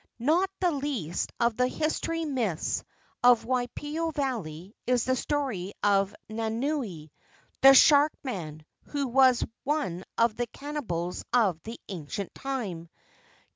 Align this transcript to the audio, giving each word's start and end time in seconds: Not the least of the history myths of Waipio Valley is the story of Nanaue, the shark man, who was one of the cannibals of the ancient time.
Not 0.17 0.49
the 0.59 0.71
least 0.71 1.31
of 1.39 1.55
the 1.57 1.67
history 1.67 2.25
myths 2.25 2.83
of 3.23 3.45
Waipio 3.45 4.09
Valley 4.15 4.73
is 4.87 5.03
the 5.05 5.15
story 5.15 5.73
of 5.83 6.15
Nanaue, 6.27 7.11
the 7.61 7.75
shark 7.75 8.11
man, 8.23 8.65
who 8.85 9.07
was 9.07 9.45
one 9.63 10.03
of 10.17 10.37
the 10.37 10.47
cannibals 10.47 11.23
of 11.33 11.61
the 11.61 11.79
ancient 11.87 12.33
time. 12.33 12.89